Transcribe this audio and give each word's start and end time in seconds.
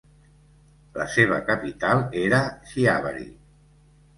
La 0.95 1.05
seva 1.17 1.37
capital 1.49 2.01
era 2.23 2.41
Chiavari. 2.71 3.29